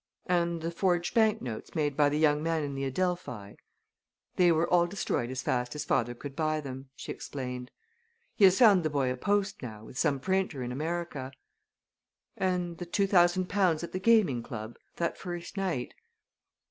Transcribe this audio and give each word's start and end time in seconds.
"And 0.25 0.61
the 0.63 0.71
forged 0.71 1.13
banknotes 1.13 1.75
made 1.75 1.95
by 1.95 2.09
the 2.09 2.17
young 2.17 2.41
man 2.41 2.63
in 2.63 2.73
the 2.73 2.85
Adelphi?" 2.85 3.55
"They 4.35 4.51
were 4.51 4.67
all 4.67 4.87
destroyed 4.87 5.29
as 5.29 5.43
fast 5.43 5.75
as 5.75 5.85
father 5.85 6.15
could 6.15 6.35
buy 6.35 6.59
them," 6.59 6.89
she 6.95 7.11
explained. 7.11 7.69
"He 8.35 8.45
has 8.45 8.57
found 8.57 8.81
the 8.81 8.89
boy 8.89 9.11
a 9.11 9.15
post 9.15 9.61
now 9.61 9.83
with 9.83 9.99
some 9.99 10.19
printer 10.19 10.63
in 10.63 10.71
America." 10.71 11.31
"And 12.35 12.79
the 12.79 12.87
two 12.87 13.05
thousand 13.05 13.47
pounds 13.47 13.83
at 13.83 13.91
the 13.91 13.99
gaming 13.99 14.41
club 14.41 14.79
that 14.95 15.19
first 15.19 15.55
night?" 15.55 15.93